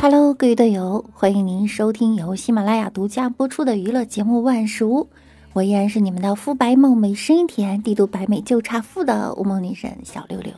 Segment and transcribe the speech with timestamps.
[0.00, 5.04] Hello，各位队友，欢迎您收听由喜马拉雅独家播出的娱乐节目《万事屋》，
[5.52, 10.52] 我依然是你们的肤白貌美、声音甜、帝都白美就差富的乌梦女神小六六。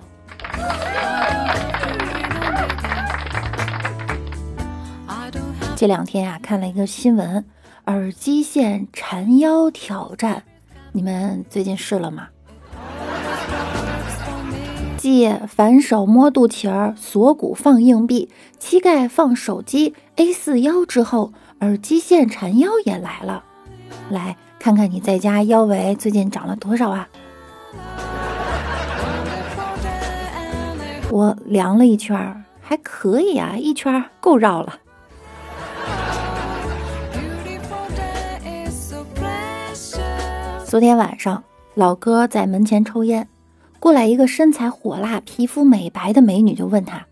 [5.76, 7.44] 这两天呀，看了一个新闻，
[7.84, 10.42] 耳机线缠腰挑战，
[10.92, 12.28] 你们最近试了吗？
[15.04, 23.44] 即反手摸肚脐儿，锁骨放硬币，膝盖放手机，A 四腰之后，耳机线缠腰也来了。
[24.08, 27.06] 来看看你在家腰围最近长了多少啊？
[31.10, 34.78] 我量了一圈，还可以啊，一圈够绕了。
[40.64, 43.28] 昨天晚上，老哥在门前抽烟。
[43.84, 47.04] 过来一个身材火辣、皮肤美白的美女，就问他：“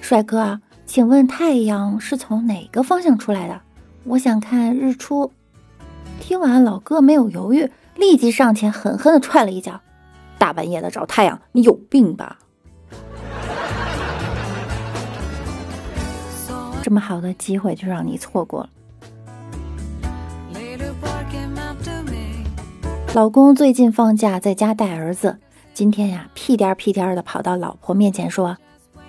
[0.00, 3.60] 帅哥，请问太阳是从哪个方向出来的？
[4.04, 5.32] 我想看日出。”
[6.20, 9.82] 听完，老哥没有犹豫，立即上前狠狠地踹了一脚
[10.40, 12.38] ：“大半夜的找太阳，你有病吧？”
[16.82, 18.70] 这么好的机会就让你错过了。
[23.12, 25.38] 老公最近放假在家带儿子。
[25.74, 28.56] 今天呀，屁颠屁颠的跑到老婆面前说：“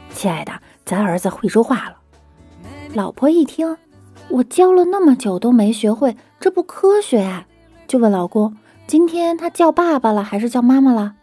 [0.10, 0.52] 亲爱的，
[0.84, 1.98] 咱儿子会说话了。”
[2.96, 3.78] 老婆一听，
[4.30, 7.46] 我教了那么久都没学会，这不科学呀！
[7.88, 11.14] 就问老公：“今天他叫爸爸了还是叫妈妈了？”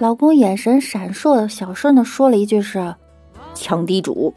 [0.00, 2.94] 老公眼神闪烁，小声的说了一句：“是
[3.52, 4.32] 抢地主。”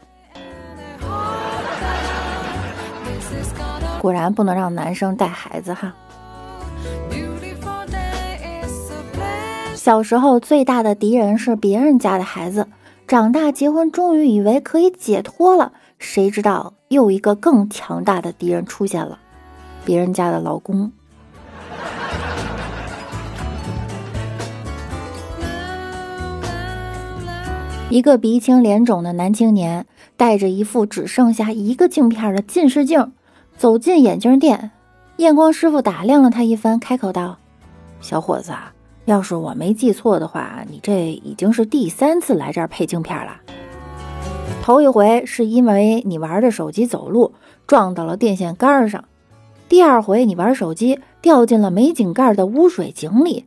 [3.98, 5.94] 果然不能让男生带孩子哈。
[9.88, 12.68] 小时候最大的敌人是别人家的孩子，
[13.06, 19.18] 长大结婚终于以为可以解脱了，谁知道又一个更强大的敌人出现了，
[19.86, 20.92] 别人家的老公。
[27.88, 29.86] 一个鼻青脸肿的男青年
[30.18, 33.12] 带着一副只剩下一个镜片的近视镜
[33.56, 34.70] 走进眼镜店，
[35.16, 37.38] 验光师傅打量了他一番，开口道
[38.02, 38.52] ：“小伙子。”
[39.08, 43.40] 要是我没记错的话，你这已经是第三次来这儿配镜片了。
[44.62, 47.32] 头一回是因为你玩着手机走路
[47.66, 49.02] 撞到了电线杆上，
[49.66, 53.46] 第二回你玩手机掉进了没井盖的污水井里，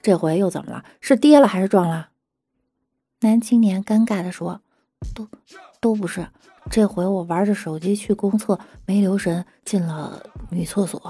[0.00, 0.84] 这回又怎么了？
[1.00, 2.10] 是跌了还是撞了？
[3.22, 4.60] 男青年尴尬地说
[5.12, 5.26] ：“都
[5.80, 6.28] 都不是，
[6.70, 11.02] 这回我玩着手机去公厕没留神进了女厕所。”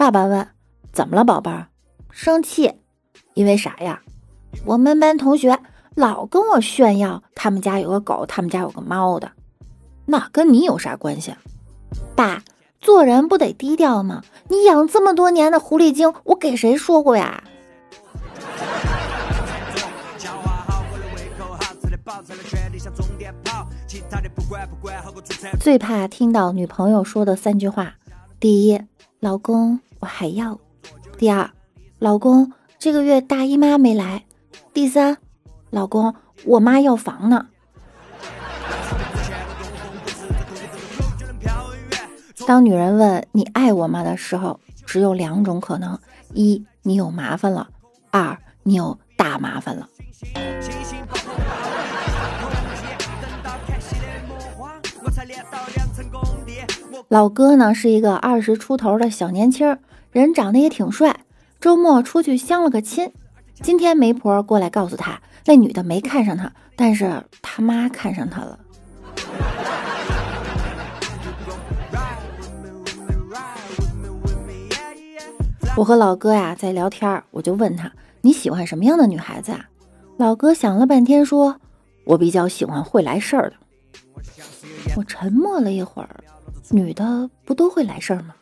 [0.00, 0.48] 爸爸问
[0.94, 1.68] ：“怎么了，宝贝儿？
[2.10, 2.72] 生气？
[3.34, 4.00] 因为啥呀？
[4.64, 5.58] 我们班同学
[5.94, 9.32] 老跟我炫耀，他们家有个狗，他们家有个猫的。
[10.06, 11.34] 那跟你有啥关系？
[12.16, 12.42] 爸，
[12.80, 14.22] 做人不得低调吗？
[14.48, 17.44] 你养这么多年的狐狸精，我给谁说过呀？”
[25.60, 27.96] 最怕听到女朋友说的三句话：
[28.40, 28.80] 第一，
[29.18, 29.80] 老公。
[30.00, 30.58] 我还要。
[31.18, 31.50] 第二，
[31.98, 34.24] 老公这个月大姨妈没来。
[34.72, 35.18] 第三，
[35.70, 37.46] 老公我妈要房呢。
[42.46, 45.98] 当女人问你爱我吗的时候，只有两种可能：
[46.32, 47.68] 一，你有麻烦了；
[48.10, 49.88] 二，你有大麻烦了。
[57.08, 59.78] 老哥呢是一个二十出头的小年轻。
[60.12, 61.20] 人长得也挺帅，
[61.60, 63.12] 周末出去相了个亲。
[63.62, 68.58] 今天媒婆过来告诉他，那女的没看上他，但是他妈看上他了。
[75.76, 77.92] 我和老哥呀在聊天，我就问他
[78.22, 79.66] 你喜欢什么样的女孩子啊？
[80.16, 81.54] 老哥想了半天说，
[82.04, 83.56] 我比较喜欢会来事儿的。
[84.96, 86.10] 我沉默了一会儿，
[86.70, 88.34] 女的不都会来事儿吗？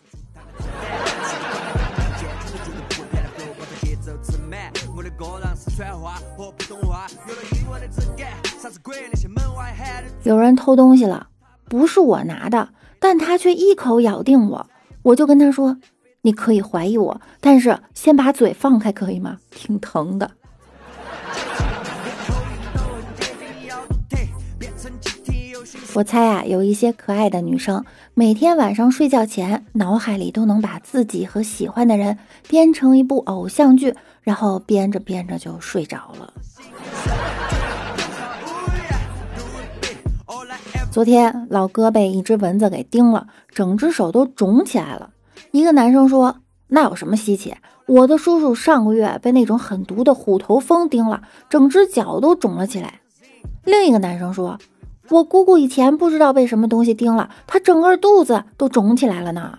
[10.28, 11.28] 有人偷东西了，
[11.70, 12.68] 不是我拿的，
[13.00, 14.66] 但他却一口咬定我。
[15.00, 15.78] 我就跟他说
[16.20, 19.38] ：“你可以怀疑我，但是先把嘴放开，可以吗？
[19.50, 20.30] 挺疼的。”
[25.94, 27.82] 我猜啊，有一些可爱的女生
[28.12, 36.34] 每天晚上睡觉前，脑海里都能把自己和喜欢的人编成一部偶像剧，然后编着编着就睡着了。
[40.90, 45.10] 昨天老哥被一只蚊子给叮了，整只手都肿起来了。
[45.50, 46.36] 一个男生说
[46.68, 47.54] ：“那有什么稀奇？
[47.86, 53.00] 我的叔叔上个月被那种很毒的虎头蜂叮了，整只脚都肿了起来。”
[53.64, 54.58] 另一个男生说。
[55.10, 59.58] 我姑姑以前不知道被什么东西叮了，她整个肚子都肿起来了呢。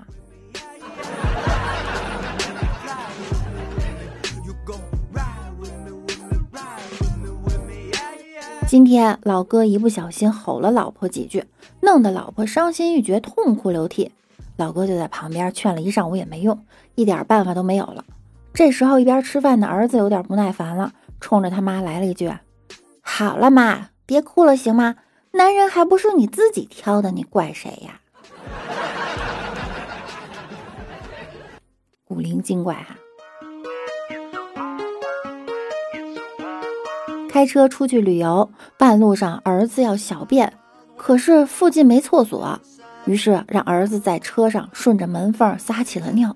[8.70, 11.44] 今天老哥一不小心吼了老婆几句，
[11.82, 14.12] 弄得老婆伤心欲绝，痛哭流涕。
[14.58, 16.64] 老哥就在旁边劝了一上午也没用，
[16.94, 18.06] 一点办法都没有了。
[18.54, 22.32] 这时候一边吃饭的儿子有点不耐烦了，冲着他妈来了一句
[23.02, 24.98] ：“好了妈，别哭了行吗？”
[25.34, 28.00] 男人还不是你自己挑的，你怪谁呀？
[32.06, 32.96] 古灵精怪哈！
[37.30, 40.52] 开车出去旅游，半路上儿子要小便，
[40.98, 42.60] 可是附近没厕所，
[43.06, 46.36] 于是让儿子在车上顺着门缝撒起了尿。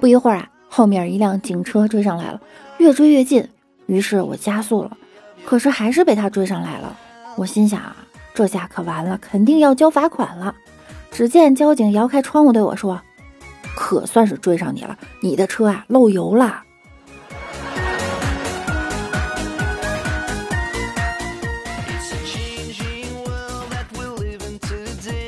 [0.00, 2.40] 不一会儿啊，后面一辆警车追上来了，
[2.78, 3.48] 越追越近，
[3.86, 4.96] 于是我加速了，
[5.46, 6.94] 可是还是被他追上来了。
[7.36, 7.96] 我心想啊。
[8.34, 10.54] 这下可完了，肯定要交罚款了。
[11.10, 13.00] 只见交警摇开窗户对我说
[13.74, 16.64] ：“可算是追上你了，你的车啊漏油了。”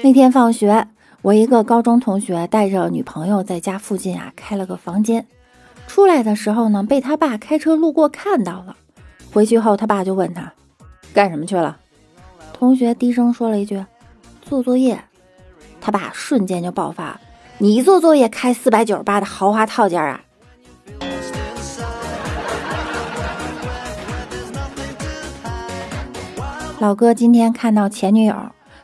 [0.08, 0.88] 那天放学，
[1.20, 5.26] 我一个高中同学带着女朋友在家附近啊开了个房间，
[5.86, 8.74] 出来的时候呢，被他爸开车路过看到了。
[9.30, 10.50] 回去后，他爸就问他
[11.12, 11.76] ：“干什么去了？”
[12.54, 13.84] 同学低声说了一句
[14.40, 14.98] ：“做作业。”
[15.78, 17.20] 他爸瞬间就爆发
[17.60, 20.22] ：“你做作业开四百九十八的豪华套件啊！”
[26.80, 28.34] 老哥今天看到前女友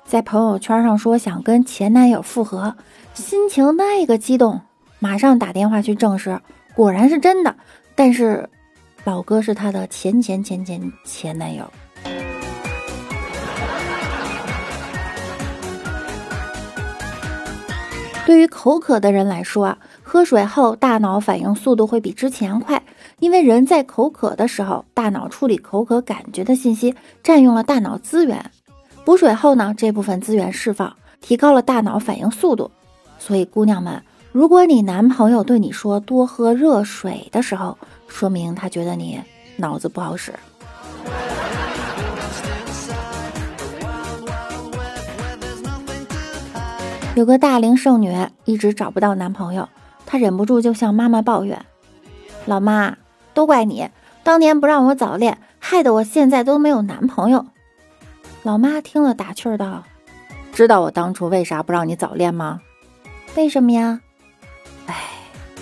[0.06, 2.76] 在朋友圈上说想跟前男友复合，
[3.14, 4.60] 心情那个激动，
[4.98, 6.38] 马上打电话去证实，
[6.74, 7.56] 果然是真的。
[7.94, 8.48] 但是，
[9.04, 11.64] 老哥是他的前前前前前男友。
[18.26, 22.82] 对于口渴的人来说啊，喝水后大脑反应速度会比之前快，
[23.18, 28.50] 因为人在口渴的时候，大脑处理口渴感觉的信息占用了大脑资源。
[29.04, 32.70] 补水后呢，这部分资源释放，提高了大脑反应速度。
[33.18, 34.02] 所以，姑娘们，
[34.32, 37.76] 如果你男朋友对你说多喝热水的时候，
[38.08, 39.20] 说明他觉得你
[39.56, 40.32] 脑子不好使。
[47.14, 48.12] 有个大龄剩女
[48.44, 49.68] 一直找不到男朋友，
[50.04, 51.64] 她忍不住就向妈妈抱怨
[52.46, 52.96] ：“老妈，
[53.34, 53.88] 都怪你，
[54.24, 57.46] 当年不让我早恋，害得我现在都没有男朋友。”
[58.44, 59.84] 老妈听了打趣道
[60.52, 62.60] ：“知道我当初为啥不让你早恋吗？
[63.36, 64.00] 为什么呀？
[64.86, 64.94] 哎，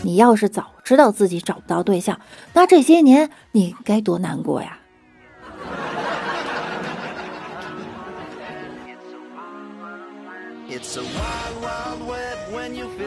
[0.03, 2.21] 你要是早知道自己找不到对象，
[2.53, 4.79] 那这些年你该多难过呀。”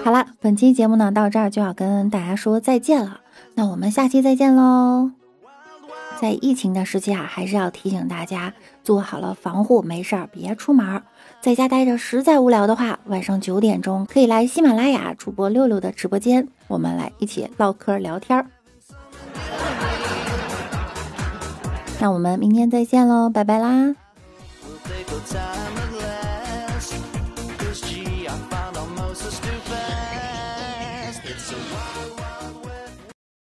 [0.06, 3.20] 好了，本期节目呢到这儿就要跟大家说再见了。
[3.56, 5.12] 那我们下期再见喽！
[6.20, 8.54] 在疫情的时期啊，还是要提醒大家
[8.84, 11.02] 做好了防护，没事儿别出门，
[11.42, 18.46] 在家待着实在无聊的话，晚上九点钟可以来喜马拉雅主播六六的直播间，我们来一起唠嗑聊天儿。
[22.00, 23.96] 那我们明天再见喽，拜拜啦